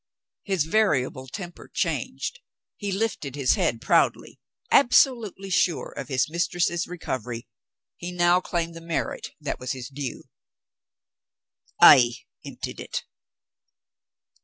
His 0.41 0.63
variable 0.65 1.27
temper 1.27 1.69
changed; 1.71 2.39
he 2.75 2.91
lifted 2.91 3.35
his 3.35 3.53
head 3.53 3.79
proudly. 3.79 4.39
Absolutely 4.71 5.51
sure 5.51 5.91
of 5.91 6.07
his 6.07 6.27
mistress's 6.27 6.87
recovery, 6.87 7.47
he 7.97 8.11
now 8.11 8.41
claimed 8.41 8.73
the 8.73 8.81
merit 8.81 9.29
that 9.39 9.59
was 9.59 9.73
his 9.73 9.89
due. 9.89 10.23
"I 11.79 12.13
emptied 12.43 12.79
it!" 12.79 13.03